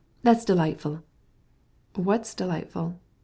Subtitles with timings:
[0.23, 1.03] that's delightful!"
[1.93, 2.95] "What's delightful?"